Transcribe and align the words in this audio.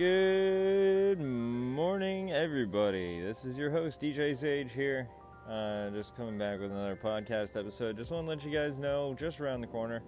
Good 0.00 1.20
morning, 1.20 2.32
everybody. 2.32 3.20
This 3.20 3.44
is 3.44 3.58
your 3.58 3.70
host, 3.70 4.00
DJ 4.00 4.30
Xage, 4.30 4.70
here. 4.70 5.06
Uh, 5.46 5.90
just 5.90 6.16
coming 6.16 6.38
back 6.38 6.58
with 6.58 6.70
another 6.72 6.96
podcast 6.96 7.54
episode. 7.54 7.98
Just 7.98 8.10
want 8.10 8.24
to 8.24 8.28
let 8.30 8.42
you 8.42 8.50
guys 8.50 8.78
know, 8.78 9.14
just 9.18 9.42
around 9.42 9.60
the 9.60 9.66
corner, 9.66 10.02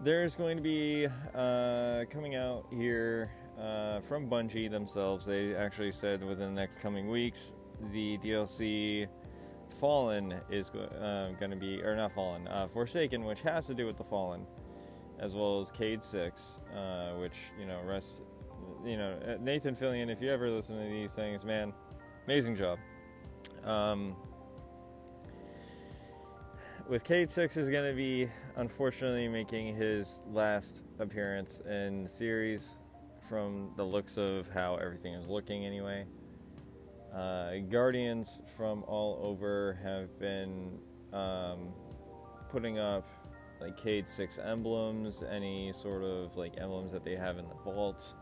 there's 0.00 0.36
going 0.36 0.56
to 0.56 0.62
be 0.62 1.06
uh, 1.34 2.04
coming 2.08 2.34
out 2.34 2.64
here 2.70 3.30
uh, 3.60 4.00
from 4.00 4.26
Bungie 4.26 4.70
themselves. 4.70 5.26
They 5.26 5.54
actually 5.54 5.92
said 5.92 6.24
within 6.24 6.54
the 6.54 6.62
next 6.62 6.80
coming 6.80 7.10
weeks, 7.10 7.52
the 7.92 8.16
DLC 8.16 9.06
Fallen 9.68 10.32
is 10.48 10.70
uh, 10.70 11.32
going 11.38 11.50
to 11.50 11.58
be, 11.58 11.82
or 11.82 11.94
not 11.94 12.14
Fallen, 12.14 12.48
uh, 12.48 12.68
Forsaken, 12.68 13.22
which 13.26 13.42
has 13.42 13.66
to 13.66 13.74
do 13.74 13.84
with 13.84 13.98
the 13.98 14.04
Fallen, 14.04 14.46
as 15.18 15.34
well 15.34 15.60
as 15.60 15.70
Cayde 15.70 16.02
6, 16.02 16.58
uh, 16.74 17.10
which, 17.16 17.52
you 17.60 17.66
know, 17.66 17.82
rest, 17.84 18.22
you 18.84 18.96
know, 18.96 19.18
uh, 19.26 19.36
Nathan 19.40 19.74
Fillion, 19.74 20.10
if 20.10 20.20
you 20.20 20.30
ever 20.30 20.50
listen 20.50 20.76
to 20.76 20.88
these 20.88 21.12
things, 21.12 21.44
man, 21.44 21.72
amazing 22.26 22.56
job. 22.56 22.78
Um, 23.64 24.16
with 26.88 27.02
Cayde 27.04 27.30
6 27.30 27.56
is 27.56 27.68
going 27.68 27.88
to 27.88 27.96
be 27.96 28.28
unfortunately 28.56 29.26
making 29.28 29.74
his 29.74 30.20
last 30.30 30.82
appearance 30.98 31.60
in 31.60 32.02
the 32.02 32.08
series 32.08 32.76
from 33.26 33.72
the 33.76 33.84
looks 33.84 34.18
of 34.18 34.48
how 34.48 34.76
everything 34.76 35.14
is 35.14 35.26
looking 35.26 35.64
anyway. 35.64 36.04
Uh, 37.14 37.58
guardians 37.70 38.40
from 38.56 38.82
all 38.84 39.18
over 39.22 39.78
have 39.82 40.18
been 40.18 40.78
um, 41.12 41.72
putting 42.50 42.78
up 42.78 43.08
like 43.60 43.76
Cayde 43.82 44.06
6 44.06 44.38
emblems, 44.38 45.22
any 45.30 45.72
sort 45.72 46.02
of 46.02 46.36
like 46.36 46.54
emblems 46.58 46.92
that 46.92 47.04
they 47.04 47.16
have 47.16 47.38
in 47.38 47.48
the 47.48 47.54
vault 47.64 48.14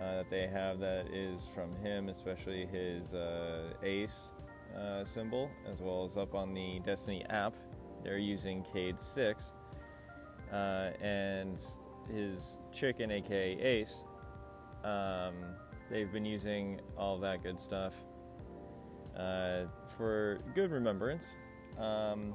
uh, 0.00 0.16
that 0.16 0.30
they 0.30 0.46
have 0.46 0.78
that 0.80 1.06
is 1.12 1.48
from 1.54 1.74
him, 1.76 2.08
especially 2.08 2.66
his 2.66 3.14
uh, 3.14 3.72
ace 3.82 4.32
uh, 4.76 5.04
symbol, 5.04 5.50
as 5.70 5.80
well 5.80 6.04
as 6.04 6.16
up 6.16 6.34
on 6.34 6.54
the 6.54 6.80
Destiny 6.80 7.24
app. 7.28 7.54
They're 8.02 8.18
using 8.18 8.64
Cayde 8.72 8.98
6 8.98 9.52
uh, 10.52 10.56
and 11.00 11.64
his 12.12 12.58
chicken, 12.72 13.10
aka 13.10 13.58
Ace. 13.60 14.04
Um, 14.84 15.34
they've 15.90 16.10
been 16.12 16.24
using 16.24 16.80
all 16.96 17.18
that 17.18 17.42
good 17.42 17.60
stuff 17.60 17.94
uh, 19.16 19.64
for 19.96 20.40
good 20.54 20.70
remembrance. 20.70 21.28
Um, 21.78 22.34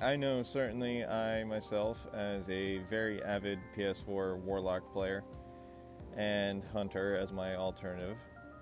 I 0.00 0.16
know 0.16 0.42
certainly 0.42 1.04
I 1.04 1.44
myself, 1.44 2.06
as 2.12 2.48
a 2.50 2.78
very 2.90 3.22
avid 3.22 3.58
PS4 3.76 4.38
Warlock 4.38 4.92
player 4.92 5.24
and 6.16 6.64
Hunter 6.72 7.16
as 7.16 7.32
my 7.32 7.56
alternative, 7.56 8.16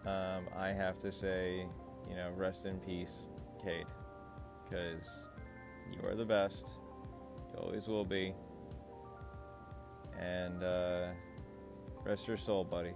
um, 0.07 0.49
I 0.57 0.69
have 0.69 0.99
to 0.99 1.13
say, 1.13 1.67
you 2.09 2.17
know, 2.17 2.31
rest 2.37 2.67
in 2.67 2.79
peace, 2.79 3.29
Cayde, 3.63 3.87
because 4.65 5.29
you 5.93 6.07
are 6.07 6.15
the 6.15 6.25
best. 6.25 6.67
You 7.53 7.61
always 7.61 7.87
will 7.87 8.05
be. 8.05 8.35
And 10.21 10.63
uh, 10.63 11.09
rest 12.05 12.27
your 12.27 12.37
soul, 12.37 12.65
buddy. 12.65 12.93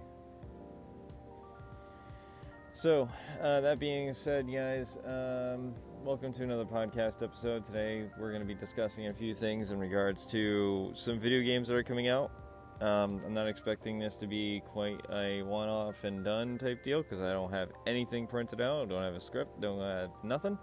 So, 2.73 3.09
uh, 3.41 3.61
that 3.61 3.79
being 3.79 4.13
said, 4.13 4.45
guys, 4.51 4.97
um, 5.05 5.73
welcome 6.03 6.31
to 6.33 6.43
another 6.43 6.65
podcast 6.65 7.23
episode. 7.23 7.65
Today, 7.65 8.05
we're 8.17 8.29
going 8.29 8.41
to 8.41 8.47
be 8.47 8.53
discussing 8.53 9.07
a 9.07 9.13
few 9.13 9.33
things 9.33 9.71
in 9.71 9.79
regards 9.79 10.25
to 10.27 10.91
some 10.95 11.19
video 11.19 11.41
games 11.41 11.67
that 11.67 11.75
are 11.75 11.83
coming 11.83 12.07
out. 12.07 12.31
Um, 12.81 13.19
I'm 13.25 13.33
not 13.33 13.47
expecting 13.47 13.99
this 13.99 14.15
to 14.15 14.27
be 14.27 14.61
quite 14.65 15.01
a 15.11 15.41
one 15.43 15.67
off 15.67 16.05
and 16.05 16.23
done 16.23 16.57
type 16.57 16.81
deal 16.81 17.01
because 17.03 17.19
I 17.19 17.33
don't 17.33 17.51
have 17.51 17.71
anything 17.85 18.25
printed 18.25 18.61
out, 18.61 18.87
don't 18.89 19.03
have 19.03 19.15
a 19.15 19.19
script, 19.19 19.59
don't 19.59 19.81
have 19.81 20.11
nothing. 20.23 20.57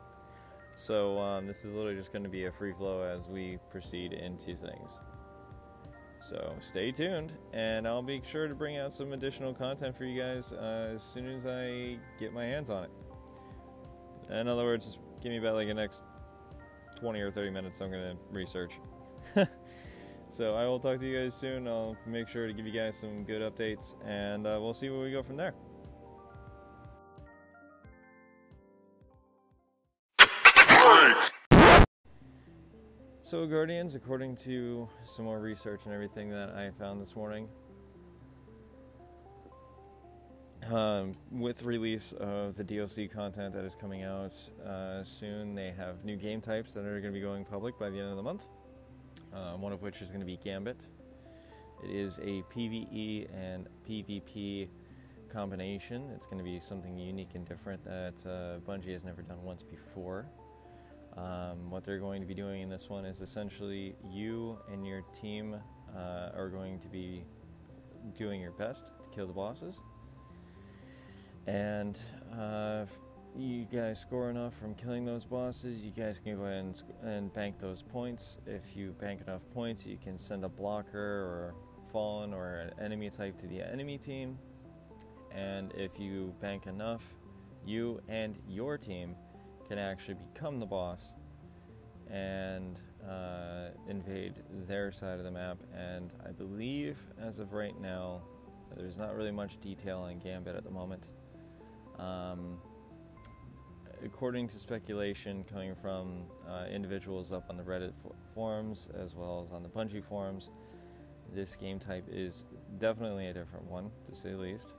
So, 0.75 1.19
um, 1.19 1.47
this 1.47 1.65
is 1.65 1.75
literally 1.75 1.97
just 1.97 2.13
going 2.13 2.23
to 2.23 2.29
be 2.29 2.47
a 2.47 2.53
free 2.53 2.73
flow 2.73 3.03
as 3.03 3.29
we 3.29 3.59
proceed 3.71 4.13
into 4.13 4.57
things. 4.57 5.01
So 6.21 6.55
stay 6.61 6.91
tuned, 6.91 7.35
and 7.53 7.87
I'll 7.87 8.03
be 8.03 8.21
sure 8.25 8.49
to 8.49 8.55
bring 8.55 8.79
out 8.79 8.93
some 8.93 9.13
additional 9.13 9.55
content 9.55 9.97
for 9.97 10.05
you 10.05 10.21
guys 10.21 10.53
uh, 10.53 10.93
as 10.95 11.03
soon 11.03 11.29
as 11.29 11.47
I 11.47 11.99
get 12.19 12.33
my 12.33 12.45
hands 12.45 12.71
on 12.71 12.85
it. 12.85 12.91
In 14.31 14.49
other 14.49 14.65
words, 14.65 14.99
give 15.23 15.31
me 15.31 15.39
about 15.39 15.55
like 15.55 15.69
the 15.69 15.75
next 15.75 16.03
20 16.99 17.21
or 17.21 17.31
30 17.31 17.51
minutes. 17.51 17.81
I'm 17.81 17.91
going 17.91 18.17
to 18.17 18.23
research. 18.31 18.81
so 20.37 20.55
I 20.55 20.67
will 20.67 20.79
talk 20.79 21.01
to 21.01 21.07
you 21.07 21.19
guys 21.19 21.35
soon. 21.35 21.67
I'll 21.67 21.97
make 22.07 22.29
sure 22.29 22.47
to 22.47 22.53
give 22.53 22.67
you 22.67 22.73
guys 22.73 22.95
some 22.95 23.25
good 23.25 23.41
updates, 23.41 23.95
and 24.05 24.47
uh, 24.47 24.59
we'll 24.61 24.75
see 24.75 24.91
where 24.91 25.01
we 25.01 25.11
go 25.11 25.23
from 25.23 25.39
there. 25.39 25.55
So, 33.23 33.47
Guardians, 33.47 33.95
according 33.95 34.37
to 34.37 34.87
some 35.07 35.25
more 35.25 35.41
research 35.41 35.87
and 35.87 35.95
everything 35.95 36.29
that 36.31 36.51
I 36.51 36.71
found 36.79 37.01
this 37.01 37.17
morning, 37.17 37.49
um, 40.71 41.15
with 41.31 41.63
release 41.63 42.13
of 42.13 42.57
the 42.57 42.63
DLC 42.63 43.11
content 43.11 43.55
that 43.55 43.65
is 43.65 43.75
coming 43.75 44.03
out 44.03 44.35
uh, 44.65 45.03
soon, 45.03 45.55
they 45.55 45.73
have 45.73 46.05
new 46.05 46.17
game 46.17 46.43
types 46.43 46.75
that 46.75 46.85
are 46.85 47.01
going 47.01 47.15
to 47.15 47.19
be 47.19 47.23
going 47.23 47.47
public 47.47 47.79
by 47.79 47.89
the 47.89 47.99
end 47.99 48.11
of 48.11 48.17
the 48.17 48.23
month. 48.23 48.49
Uh, 49.37 49.55
one 49.57 49.71
of 49.71 49.83
which 49.83 50.01
is 50.01 50.09
going 50.09 50.21
to 50.21 50.27
be 50.27 50.39
Gambit. 50.43 50.87
It 51.85 51.91
is 51.91 52.19
a 52.21 52.43
PVE 52.55 53.29
and 53.35 53.69
PvP 53.87 54.69
combination. 55.29 56.11
It's 56.15 56.25
going 56.25 56.39
to 56.39 56.45
be 56.45 56.59
something 56.59 56.97
unique 56.97 57.35
and 57.35 57.47
different 57.47 57.85
that 57.85 58.15
uh, 58.25 58.61
Bungie 58.67 58.95
has 58.95 59.05
never 59.05 59.21
done 59.21 59.43
once 59.43 59.63
before. 59.63 60.25
Um, 61.19 61.71
what 61.71 61.85
they're 61.85 61.99
going 61.99 62.23
to 62.23 62.27
be 62.27 62.33
doing 62.33 62.63
in 62.63 62.71
this 62.71 62.89
one 62.89 63.05
is 63.05 63.21
essentially 63.21 63.95
you 64.11 64.59
and 64.73 64.87
your 64.87 65.03
team 65.21 65.57
uh, 65.95 66.31
are 66.35 66.49
going 66.49 66.79
to 66.79 66.89
be 66.89 67.23
doing 68.17 68.41
your 68.41 68.53
best 68.53 68.87
to 69.03 69.09
kill 69.11 69.27
the 69.27 69.35
bosses. 69.35 69.81
And 71.47 71.99
uh, 72.39 72.87
you 73.73 73.81
guys 73.81 74.01
score 74.01 74.31
enough 74.31 74.55
from 74.55 74.75
killing 74.75 75.05
those 75.05 75.25
bosses, 75.25 75.79
you 75.83 75.91
guys 75.91 76.21
can 76.23 76.37
go 76.37 76.45
ahead 76.45 76.65
and, 76.65 76.83
and 77.03 77.33
bank 77.33 77.59
those 77.59 77.83
points. 77.83 78.39
If 78.47 78.77
you 78.77 78.93
bank 79.01 79.23
enough 79.27 79.43
points, 79.55 79.87
you 79.87 79.97
can 79.97 80.19
send 80.19 80.45
a 80.45 80.49
blocker 80.49 80.99
or 80.99 81.55
fallen 81.93 82.33
or 82.33 82.61
an 82.61 82.71
enemy 82.81 83.11
type 83.11 83.39
to 83.39 83.47
the 83.47 83.63
enemy 83.63 83.99
team. 83.99 84.39
And 85.35 85.73
if 85.75 85.99
you 85.99 86.35
bank 86.41 86.67
enough, 86.67 87.15
you 87.65 88.01
and 88.09 88.39
your 88.49 88.79
team 88.79 89.15
can 89.69 89.79
actually 89.79 90.17
become 90.33 90.61
the 90.61 90.67
boss 90.67 91.15
and 92.11 92.79
uh, 93.09 93.69
invade 93.89 94.43
their 94.67 94.93
side 94.93 95.19
of 95.19 95.25
the 95.25 95.31
map. 95.31 95.59
And 95.75 96.13
I 96.27 96.31
believe, 96.31 96.99
as 97.21 97.39
of 97.39 97.53
right 97.53 97.79
now, 97.81 98.23
there's 98.77 98.97
not 98.97 99.17
really 99.17 99.33
much 99.33 99.59
detail 99.61 100.01
on 100.01 100.19
Gambit 100.19 100.55
at 100.55 100.65
the 100.65 100.71
moment. 100.71 101.07
Um, 101.99 102.59
according 104.05 104.49
to 104.49 104.59
speculation 104.59 105.45
coming 105.45 105.75
from 105.75 106.25
uh, 106.49 106.67
individuals 106.67 107.33
up 107.33 107.47
on 107.49 107.57
the 107.57 107.63
Reddit 107.63 107.93
for- 108.03 108.15
forums 108.35 108.89
as 108.99 109.15
well 109.15 109.43
as 109.45 109.53
on 109.53 109.63
the 109.63 109.69
Bungie 109.69 110.05
forums, 110.05 110.51
this 111.35 111.57
game 111.57 111.79
type 111.79 112.05
is 112.11 112.45
definitely 112.79 113.27
a 113.29 113.33
different 113.33 113.65
one, 113.67 113.91
to 114.05 114.15
say 114.15 114.31
the 114.31 114.37
least. 114.37 114.75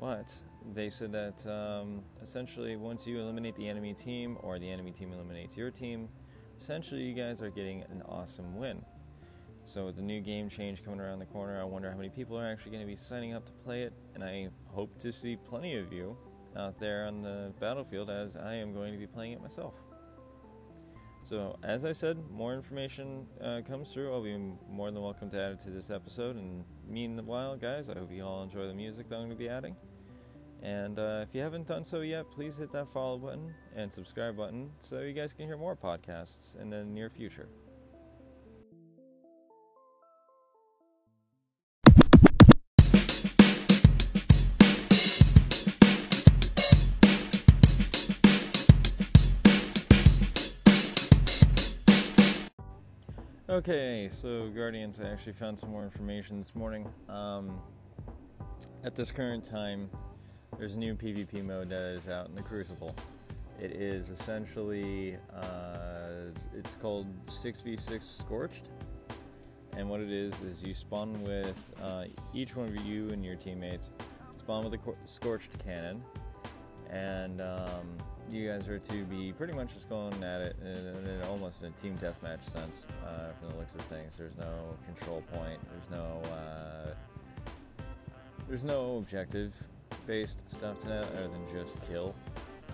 But 0.00 0.36
they 0.74 0.88
said 0.88 1.12
that 1.12 1.46
um, 1.46 2.02
essentially 2.22 2.76
once 2.76 3.06
you 3.06 3.20
eliminate 3.20 3.56
the 3.56 3.68
enemy 3.68 3.94
team 3.94 4.36
or 4.42 4.58
the 4.58 4.70
enemy 4.70 4.90
team 4.92 5.12
eliminates 5.12 5.56
your 5.56 5.70
team, 5.70 6.08
essentially 6.60 7.02
you 7.02 7.14
guys 7.14 7.42
are 7.42 7.50
getting 7.50 7.82
an 7.90 8.02
awesome 8.08 8.56
win. 8.56 8.84
So 9.64 9.86
with 9.86 9.96
the 9.96 10.02
new 10.02 10.20
game 10.20 10.48
change 10.48 10.84
coming 10.84 11.00
around 11.00 11.18
the 11.18 11.26
corner, 11.26 11.60
I 11.60 11.64
wonder 11.64 11.90
how 11.90 11.96
many 11.96 12.08
people 12.08 12.38
are 12.38 12.46
actually 12.46 12.70
going 12.70 12.82
to 12.82 12.86
be 12.86 12.96
signing 12.96 13.34
up 13.34 13.44
to 13.46 13.52
play 13.64 13.82
it, 13.82 13.92
and 14.14 14.22
I 14.22 14.48
hope 14.66 14.96
to 15.00 15.12
see 15.12 15.36
plenty 15.36 15.76
of 15.76 15.92
you 15.92 16.16
out 16.56 16.78
there 16.78 17.06
on 17.06 17.22
the 17.22 17.52
battlefield 17.60 18.10
as 18.10 18.36
I 18.36 18.54
am 18.54 18.72
going 18.72 18.92
to 18.92 18.98
be 18.98 19.06
playing 19.06 19.32
it 19.32 19.42
myself. 19.42 19.74
So, 21.22 21.58
as 21.64 21.84
I 21.84 21.90
said, 21.90 22.18
more 22.30 22.54
information 22.54 23.26
uh, 23.42 23.60
comes 23.66 23.90
through. 23.90 24.12
I'll 24.12 24.22
be 24.22 24.38
more 24.70 24.92
than 24.92 25.02
welcome 25.02 25.28
to 25.30 25.40
add 25.40 25.52
it 25.52 25.60
to 25.62 25.70
this 25.70 25.90
episode. 25.90 26.36
And 26.36 26.64
meanwhile, 26.88 27.56
guys, 27.56 27.88
I 27.88 27.94
hope 27.94 28.12
you 28.12 28.24
all 28.24 28.44
enjoy 28.44 28.68
the 28.68 28.74
music 28.74 29.08
that 29.08 29.16
I'm 29.16 29.22
going 29.22 29.30
to 29.30 29.36
be 29.36 29.48
adding. 29.48 29.74
And 30.62 30.98
uh, 30.98 31.24
if 31.28 31.34
you 31.34 31.42
haven't 31.42 31.66
done 31.66 31.82
so 31.82 32.00
yet, 32.00 32.30
please 32.30 32.56
hit 32.56 32.72
that 32.72 32.92
follow 32.92 33.18
button 33.18 33.52
and 33.74 33.92
subscribe 33.92 34.36
button 34.36 34.70
so 34.78 35.00
you 35.00 35.12
guys 35.12 35.32
can 35.32 35.46
hear 35.46 35.56
more 35.56 35.76
podcasts 35.76 36.60
in 36.60 36.70
the 36.70 36.84
near 36.84 37.10
future. 37.10 37.48
Okay, 53.56 54.06
so 54.12 54.50
Guardians, 54.50 55.00
I 55.00 55.08
actually 55.08 55.32
found 55.32 55.58
some 55.58 55.70
more 55.70 55.82
information 55.82 56.36
this 56.36 56.54
morning. 56.54 56.86
Um, 57.08 57.58
at 58.84 58.94
this 58.94 59.10
current 59.10 59.42
time, 59.42 59.88
there's 60.58 60.74
a 60.74 60.78
new 60.78 60.94
PvP 60.94 61.42
mode 61.42 61.70
that 61.70 61.80
is 61.94 62.06
out 62.06 62.28
in 62.28 62.34
the 62.34 62.42
Crucible. 62.42 62.94
It 63.58 63.72
is 63.72 64.10
essentially, 64.10 65.16
uh, 65.34 66.32
it's 66.54 66.76
called 66.76 67.06
6v6 67.28 68.02
Scorched. 68.02 68.68
And 69.74 69.88
what 69.88 70.00
it 70.00 70.10
is, 70.12 70.34
is 70.42 70.62
you 70.62 70.74
spawn 70.74 71.24
with, 71.24 71.58
uh, 71.82 72.04
each 72.34 72.56
one 72.56 72.68
of 72.68 72.76
you 72.84 73.08
and 73.08 73.24
your 73.24 73.36
teammates 73.36 73.88
spawn 74.38 74.64
with 74.68 74.74
a 74.74 74.94
Scorched 75.06 75.64
cannon. 75.64 76.02
And 76.90 77.40
um, 77.40 77.96
you 78.30 78.48
guys 78.48 78.68
are 78.68 78.78
to 78.78 79.04
be 79.04 79.32
pretty 79.32 79.52
much 79.52 79.74
just 79.74 79.88
going 79.88 80.22
at 80.22 80.40
it 80.40 80.56
in, 80.62 81.08
in 81.08 81.22
almost 81.22 81.62
in 81.62 81.68
a 81.68 81.70
team 81.72 81.96
deathmatch 81.98 82.42
sense 82.42 82.86
uh, 83.04 83.32
from 83.38 83.50
the 83.50 83.56
looks 83.56 83.74
of 83.74 83.82
things. 83.82 84.16
There's 84.16 84.36
no 84.36 84.76
control 84.84 85.22
point, 85.32 85.60
there's 85.70 85.90
no, 85.90 86.22
uh, 86.30 86.94
there's 88.48 88.64
no 88.64 88.98
objective 88.98 89.52
based 90.06 90.42
stuff 90.52 90.78
to 90.78 90.88
that 90.88 91.04
other 91.12 91.28
than 91.28 91.42
just 91.50 91.78
kill 91.88 92.14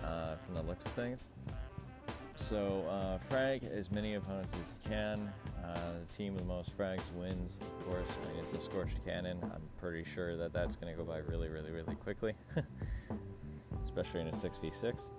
uh, 0.03 0.35
from 0.35 0.55
the 0.55 0.61
looks 0.63 0.85
of 0.85 0.91
things. 0.93 1.25
So 2.35 2.85
uh, 2.89 3.19
frag 3.19 3.63
as 3.63 3.91
many 3.91 4.15
opponents 4.15 4.53
as 4.61 4.77
you 4.83 4.89
can. 4.89 5.31
Uh, 5.63 5.77
the 5.99 6.13
team 6.13 6.33
with 6.33 6.41
the 6.41 6.47
most 6.47 6.77
frags 6.77 7.11
wins, 7.15 7.55
of 7.61 7.85
course. 7.85 8.07
I 8.21 8.33
mean, 8.33 8.43
it's 8.43 8.53
a 8.53 8.59
scorched 8.59 9.03
cannon. 9.05 9.37
I'm 9.43 9.61
pretty 9.79 10.03
sure 10.03 10.35
that 10.35 10.51
that's 10.51 10.75
going 10.75 10.93
to 10.93 10.97
go 11.01 11.05
by 11.05 11.19
really, 11.19 11.47
really, 11.47 11.71
really 11.71 11.95
quickly, 11.95 12.33
especially 13.83 14.21
in 14.21 14.27
a 14.27 14.31
6v6. 14.31 15.09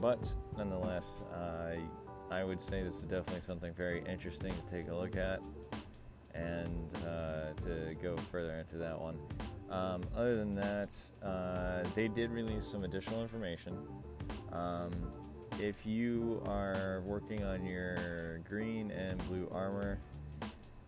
But 0.00 0.32
nonetheless, 0.56 1.22
uh, 1.34 1.76
I 2.30 2.44
would 2.44 2.60
say 2.60 2.82
this 2.82 2.98
is 2.98 3.04
definitely 3.04 3.40
something 3.40 3.72
very 3.72 4.02
interesting 4.08 4.52
to 4.54 4.72
take 4.72 4.88
a 4.90 4.94
look 4.94 5.16
at 5.16 5.40
and 6.34 6.94
uh, 7.06 7.52
to 7.62 7.96
go 8.02 8.16
further 8.16 8.54
into 8.54 8.76
that 8.76 8.98
one. 8.98 9.18
Um, 9.70 10.02
other 10.16 10.36
than 10.36 10.54
that, 10.54 10.94
uh, 11.22 11.82
they 11.94 12.08
did 12.08 12.30
release 12.30 12.66
some 12.66 12.84
additional 12.84 13.22
information. 13.22 13.76
Um, 14.52 14.92
if 15.58 15.84
you 15.84 16.42
are 16.46 17.02
working 17.04 17.44
on 17.44 17.64
your 17.64 18.38
green 18.48 18.90
and 18.92 19.18
blue 19.26 19.48
armor, 19.52 19.98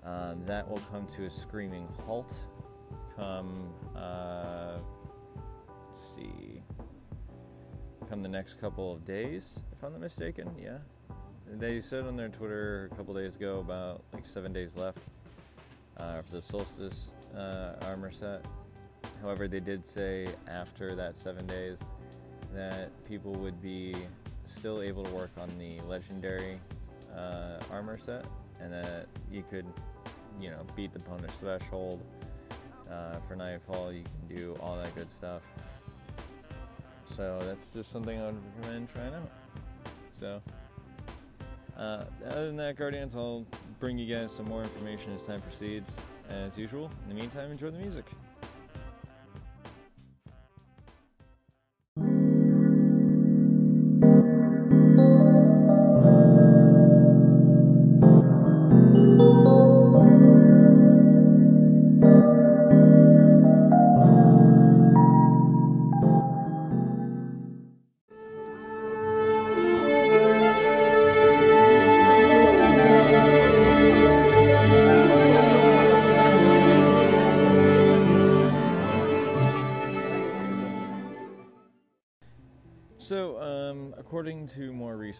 um, 0.04 0.44
that 0.46 0.68
will 0.68 0.82
come 0.90 1.06
to 1.08 1.24
a 1.24 1.30
screaming 1.30 1.88
halt 2.06 2.34
come, 3.16 3.72
uh, 3.94 4.78
let's 5.86 6.14
see, 6.16 6.49
come 8.08 8.22
the 8.22 8.28
next 8.28 8.60
couple 8.60 8.92
of 8.92 9.04
days, 9.04 9.64
if 9.72 9.82
I'm 9.84 9.92
not 9.92 10.00
mistaken. 10.00 10.50
Yeah. 10.60 10.78
They 11.52 11.80
said 11.80 12.06
on 12.06 12.16
their 12.16 12.28
Twitter 12.28 12.88
a 12.92 12.94
couple 12.96 13.14
days 13.14 13.36
ago 13.36 13.58
about 13.58 14.02
like 14.12 14.24
seven 14.24 14.52
days 14.52 14.76
left 14.76 15.06
uh, 15.96 16.22
for 16.22 16.32
the 16.32 16.42
Solstice 16.42 17.14
uh, 17.36 17.74
armor 17.82 18.10
set. 18.10 18.44
However, 19.20 19.48
they 19.48 19.60
did 19.60 19.84
say 19.84 20.28
after 20.48 20.94
that 20.94 21.16
seven 21.16 21.46
days 21.46 21.80
that 22.54 22.90
people 23.04 23.32
would 23.32 23.60
be 23.60 23.94
still 24.44 24.82
able 24.82 25.04
to 25.04 25.10
work 25.10 25.30
on 25.38 25.50
the 25.58 25.80
legendary 25.86 26.58
uh, 27.16 27.58
armor 27.70 27.98
set, 27.98 28.24
and 28.60 28.72
that 28.72 29.06
you 29.30 29.42
could, 29.48 29.66
you 30.40 30.50
know, 30.50 30.64
beat 30.74 30.92
the 30.92 30.98
punish 31.00 31.30
threshold 31.32 32.00
uh, 32.90 33.16
for 33.28 33.36
Nightfall. 33.36 33.92
You 33.92 34.02
can 34.02 34.36
do 34.36 34.56
all 34.60 34.76
that 34.76 34.94
good 34.94 35.10
stuff. 35.10 35.52
So 37.10 37.40
that's 37.44 37.70
just 37.70 37.90
something 37.90 38.20
I 38.20 38.26
would 38.26 38.36
recommend 38.58 38.88
trying 38.94 39.12
out. 39.14 39.28
So, 40.12 40.40
uh, 41.76 42.04
other 42.24 42.46
than 42.46 42.56
that, 42.56 42.76
Guardians, 42.76 43.16
I'll 43.16 43.44
bring 43.80 43.98
you 43.98 44.14
guys 44.14 44.30
some 44.30 44.46
more 44.46 44.62
information 44.62 45.12
as 45.14 45.26
time 45.26 45.40
proceeds. 45.40 46.00
As 46.28 46.56
usual, 46.56 46.88
in 47.02 47.08
the 47.08 47.20
meantime, 47.20 47.50
enjoy 47.50 47.70
the 47.70 47.78
music. 47.78 48.04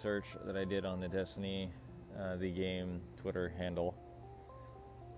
Research 0.00 0.34
that 0.46 0.56
I 0.56 0.64
did 0.64 0.86
on 0.86 0.98
the 0.98 1.08
Destiny, 1.08 1.70
uh, 2.18 2.36
the 2.36 2.50
game 2.50 3.02
Twitter 3.20 3.52
handle, 3.58 3.94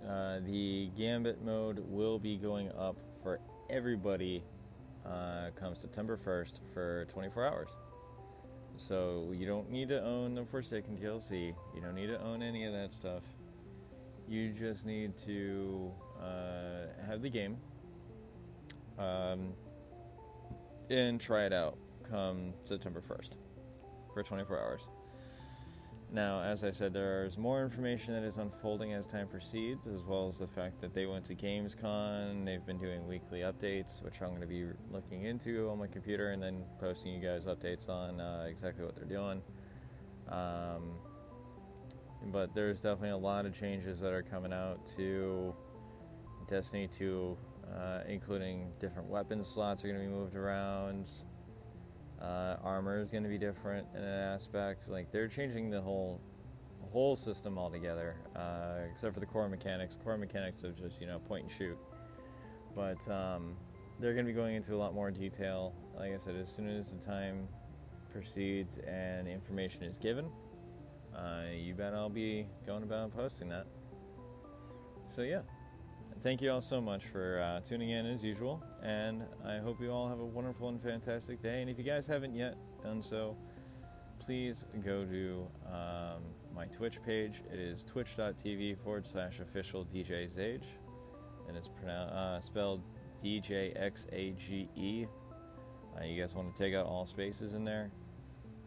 uh, 0.05 0.41
the 0.45 0.91
Gambit 0.99 1.41
mode 1.41 1.85
will 1.89 2.19
be 2.19 2.37
going 2.37 2.69
up 2.73 2.97
for 3.23 3.39
everybody 3.71 4.43
uh, 5.07 5.51
come 5.55 5.77
September 5.77 6.17
1st 6.17 6.59
for 6.75 7.05
24 7.13 7.47
hours. 7.47 7.69
So, 8.77 9.33
you 9.33 9.47
don't 9.47 9.71
need 9.71 9.89
to 9.91 10.03
own 10.03 10.35
the 10.35 10.45
Forsaken 10.45 10.97
DLC, 10.97 11.55
you 11.77 11.81
don't 11.81 11.95
need 11.95 12.09
to 12.09 12.21
own 12.21 12.43
any 12.43 12.65
of 12.65 12.73
that 12.73 12.93
stuff. 12.93 13.23
You 14.29 14.51
just 14.51 14.85
need 14.85 15.17
to 15.19 15.93
uh, 16.21 17.07
have 17.07 17.23
the 17.23 17.31
game 17.31 17.57
um, 18.99 19.53
and 20.91 21.21
try 21.21 21.45
it 21.47 21.53
out 21.53 21.77
come 22.11 22.53
September 22.65 23.01
1st 23.01 23.31
for 24.13 24.23
24 24.23 24.59
hours. 24.59 24.89
Now, 26.13 26.43
as 26.43 26.63
I 26.63 26.71
said, 26.71 26.93
there's 26.93 27.39
more 27.39 27.63
information 27.63 28.13
that 28.13 28.23
is 28.23 28.37
unfolding 28.37 28.93
as 28.93 29.07
time 29.07 29.29
proceeds, 29.29 29.87
as 29.87 30.03
well 30.03 30.29
as 30.29 30.39
the 30.39 30.47
fact 30.47 30.79
that 30.83 30.93
they 30.93 31.07
went 31.07 31.25
to 31.27 31.35
Gamescom. 31.35 32.45
They've 32.45 32.65
been 32.67 32.77
doing 32.77 33.09
weekly 33.09 33.41
updates, 33.41 34.05
which 34.05 34.21
I'm 34.21 34.29
going 34.29 34.43
to 34.43 34.47
be 34.47 34.67
looking 34.91 35.25
into 35.25 35.71
on 35.71 35.79
my 35.79 35.87
computer 35.87 36.33
and 36.33 36.43
then 36.43 36.65
posting 36.79 37.15
you 37.15 37.21
guys 37.27 37.47
updates 37.47 37.89
on 37.89 38.21
uh, 38.21 38.45
exactly 38.47 38.85
what 38.85 38.95
they're 38.95 39.07
doing. 39.07 39.41
Um, 40.29 40.99
but 42.31 42.55
there's 42.55 42.83
definitely 42.83 43.11
a 43.11 43.17
lot 43.17 43.47
of 43.47 43.59
changes 43.59 43.99
that 44.01 44.13
are 44.13 44.23
coming 44.23 44.53
out 44.53 44.85
to 44.99 45.55
Destiny 46.47 46.89
2, 46.89 47.37
uh, 47.75 48.01
including 48.07 48.71
different 48.79 49.09
weapon 49.09 49.43
slots 49.43 49.83
are 49.83 49.89
going 49.89 49.99
to 49.99 50.07
be 50.07 50.13
moved 50.13 50.37
around. 50.37 51.09
Uh, 52.23 52.57
armor 52.63 53.01
is 53.01 53.11
going 53.11 53.25
to 53.25 53.29
be 53.29 53.39
different 53.39 53.87
in 53.97 54.03
an 54.03 54.35
aspect. 54.35 54.89
Like 54.89 55.11
they're 55.11 55.29
changing 55.29 55.71
the 55.71 55.81
whole 55.81 56.21
whole 56.93 57.17
system 57.17 57.59
altogether, 57.59 58.17
uh, 58.37 58.87
except 58.91 59.15
for 59.15 59.21
the 59.21 59.27
core 59.27 59.49
mechanics. 59.49 59.99
Core 60.05 60.17
mechanics 60.17 60.63
of 60.63 60.77
just 60.77 61.01
you 61.01 61.07
know 61.07 61.19
point 61.19 61.45
and 61.45 61.53
shoot. 61.53 61.77
But 62.75 63.07
um, 63.09 63.57
they're 63.99 64.15
going 64.15 64.25
to 64.25 64.33
be 64.33 64.37
going 64.37 64.55
into 64.55 64.75
a 64.75 64.77
lot 64.77 64.95
more 64.95 65.11
detail. 65.11 65.75
Like 65.97 66.13
I 66.13 66.19
said, 66.19 66.37
as 66.37 66.51
soon 66.51 66.69
as 66.69 66.93
the 66.93 67.05
time 67.05 67.49
proceeds 68.13 68.79
and 68.79 69.27
information 69.27 69.83
is 69.83 69.99
given, 69.99 70.27
uh, 71.17 71.45
you 71.53 71.75
bet 71.75 71.93
I'll 71.93 72.09
be 72.09 72.47
going 72.67 72.83
about 72.83 73.15
posting 73.15 73.49
that. 73.49 73.67
So 75.09 75.23
yeah 75.23 75.41
thank 76.23 76.41
you 76.41 76.51
all 76.53 76.61
so 76.61 76.81
much 76.81 77.07
for 77.07 77.41
uh, 77.41 77.61
tuning 77.61 77.91
in 77.91 78.07
as 78.07 78.23
usual. 78.23 78.63
And 78.83 79.25
I 79.45 79.59
hope 79.59 79.81
you 79.81 79.91
all 79.91 80.09
have 80.09 80.21
a 80.21 80.25
wonderful 80.25 80.69
and 80.69 80.81
fantastic 80.81 81.43
day. 81.43 81.61
And 81.61 81.69
if 81.69 81.79
you 81.79 81.85
guys 81.85 82.07
haven't 82.07 82.35
yet 82.35 82.57
done 82.83 83.03
so, 83.03 83.37
please 84.19 84.65
go 84.85 85.05
to 85.05 85.47
um, 85.67 86.23
my 86.55 86.67
Twitch 86.67 87.03
page. 87.03 87.43
It 87.53 87.59
is 87.59 87.83
twitch.tv 87.83 88.79
forward 88.79 89.07
slash 89.07 89.41
official 89.41 89.85
DJ 89.85 90.31
Xage. 90.33 90.65
And 91.49 91.57
it's 91.57 91.69
pronounced, 91.69 92.15
uh, 92.15 92.41
spelled 92.41 92.83
D 93.21 93.41
J 93.41 93.73
X 93.75 94.07
A 94.13 94.31
G 94.33 94.69
E. 94.77 95.07
Uh, 95.99 96.05
you 96.05 96.21
guys 96.21 96.35
want 96.35 96.55
to 96.55 96.63
take 96.63 96.75
out 96.75 96.87
all 96.87 97.05
spaces 97.05 97.55
in 97.55 97.65
there. 97.65 97.91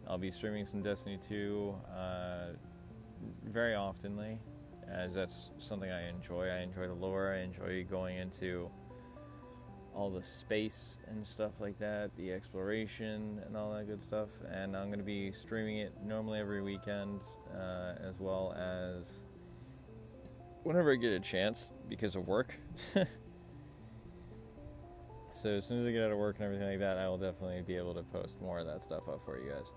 I'll 0.07 0.17
be 0.17 0.29
streaming 0.29 0.65
some 0.65 0.83
Destiny 0.83 1.17
2 1.27 1.73
uh, 1.89 2.45
very 3.45 3.73
oftenly 3.73 4.37
as 4.91 5.13
that's 5.13 5.51
something 5.57 5.89
I 5.89 6.09
enjoy. 6.09 6.47
I 6.47 6.59
enjoy 6.59 6.87
the 6.87 6.93
lore. 6.93 7.33
I 7.33 7.39
enjoy 7.41 7.85
going 7.89 8.17
into 8.17 8.69
all 9.95 10.09
the 10.09 10.21
space 10.21 10.97
and 11.07 11.25
stuff 11.25 11.53
like 11.59 11.79
that, 11.79 12.11
the 12.17 12.31
exploration 12.31 13.41
and 13.45 13.55
all 13.55 13.73
that 13.73 13.87
good 13.87 14.01
stuff. 14.01 14.29
And 14.51 14.75
I'm 14.75 14.87
going 14.87 14.99
to 14.99 15.05
be 15.05 15.31
streaming 15.31 15.77
it 15.77 15.93
normally 16.03 16.39
every 16.39 16.61
weekend, 16.61 17.21
uh, 17.53 17.93
as 18.03 18.19
well 18.19 18.53
as 18.53 19.23
whenever 20.63 20.91
I 20.91 20.95
get 20.95 21.13
a 21.13 21.19
chance 21.19 21.71
because 21.87 22.17
of 22.17 22.27
work. 22.27 22.59
so 25.33 25.49
as 25.49 25.65
soon 25.65 25.81
as 25.81 25.87
I 25.87 25.91
get 25.91 26.03
out 26.03 26.11
of 26.11 26.17
work 26.17 26.35
and 26.37 26.45
everything 26.45 26.67
like 26.67 26.79
that, 26.79 26.97
I 26.97 27.07
will 27.07 27.17
definitely 27.17 27.61
be 27.61 27.77
able 27.77 27.93
to 27.93 28.03
post 28.03 28.41
more 28.41 28.59
of 28.59 28.67
that 28.67 28.83
stuff 28.83 29.07
up 29.07 29.23
for 29.23 29.39
you 29.41 29.49
guys. 29.51 29.73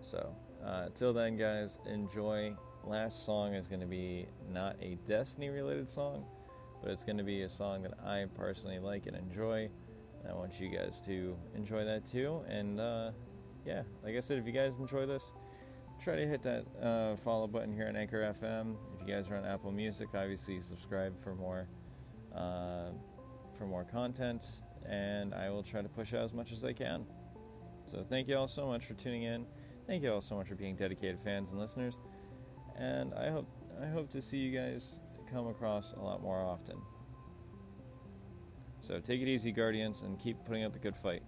So, 0.00 0.34
uh, 0.64 0.88
till 0.94 1.12
then, 1.12 1.36
guys, 1.36 1.78
enjoy 1.86 2.56
last 2.86 3.24
song 3.24 3.54
is 3.54 3.68
going 3.68 3.80
to 3.80 3.86
be 3.86 4.26
not 4.50 4.76
a 4.80 4.98
Destiny 5.06 5.48
related 5.48 5.88
song, 5.88 6.24
but 6.82 6.90
it's 6.90 7.04
going 7.04 7.18
to 7.18 7.24
be 7.24 7.42
a 7.42 7.48
song 7.48 7.82
that 7.82 7.98
I 8.04 8.26
personally 8.34 8.78
like 8.78 9.06
and 9.06 9.16
enjoy. 9.16 9.68
And 10.20 10.30
I 10.30 10.34
want 10.34 10.60
you 10.60 10.68
guys 10.68 11.00
to 11.06 11.36
enjoy 11.54 11.84
that 11.84 12.06
too. 12.06 12.42
And 12.48 12.80
uh, 12.80 13.10
yeah, 13.64 13.82
like 14.02 14.16
I 14.16 14.20
said, 14.20 14.38
if 14.38 14.46
you 14.46 14.52
guys 14.52 14.74
enjoy 14.78 15.06
this, 15.06 15.32
try 16.02 16.16
to 16.16 16.26
hit 16.26 16.42
that 16.42 16.64
uh, 16.82 17.16
follow 17.16 17.46
button 17.46 17.72
here 17.72 17.86
on 17.88 17.96
Anchor 17.96 18.34
FM. 18.40 18.76
If 18.94 19.06
you 19.06 19.14
guys 19.14 19.28
are 19.30 19.36
on 19.36 19.44
Apple 19.44 19.72
Music, 19.72 20.08
obviously 20.14 20.60
subscribe 20.60 21.14
for 21.22 21.34
more 21.34 21.68
uh, 22.34 22.90
for 23.58 23.66
more 23.66 23.84
content, 23.84 24.60
and 24.88 25.34
I 25.34 25.50
will 25.50 25.62
try 25.62 25.82
to 25.82 25.88
push 25.88 26.14
out 26.14 26.24
as 26.24 26.32
much 26.32 26.52
as 26.52 26.64
I 26.64 26.72
can. 26.72 27.04
So 27.86 28.04
thank 28.08 28.28
you 28.28 28.36
all 28.36 28.48
so 28.48 28.66
much 28.66 28.86
for 28.86 28.94
tuning 28.94 29.24
in. 29.24 29.46
Thank 29.86 30.02
you 30.02 30.12
all 30.12 30.20
so 30.20 30.36
much 30.36 30.48
for 30.48 30.54
being 30.54 30.76
dedicated 30.76 31.20
fans 31.20 31.50
and 31.50 31.60
listeners, 31.60 32.00
and 32.82 33.14
I 33.14 33.30
hope 33.30 33.46
I 33.80 33.86
hope 33.86 34.10
to 34.10 34.20
see 34.20 34.38
you 34.38 34.56
guys 34.56 34.98
come 35.30 35.46
across 35.46 35.92
a 35.92 36.00
lot 36.00 36.22
more 36.22 36.42
often. 36.42 36.76
So 38.80 38.98
take 38.98 39.22
it 39.22 39.28
easy, 39.28 39.52
Guardians, 39.52 40.02
and 40.02 40.18
keep 40.18 40.44
putting 40.44 40.64
up 40.64 40.72
the 40.72 40.78
good 40.78 40.96
fight. 40.96 41.22